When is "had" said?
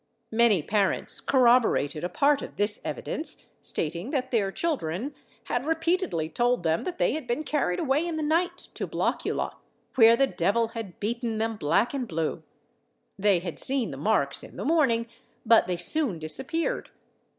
5.43-5.63, 7.11-7.27, 10.69-10.99, 13.41-13.59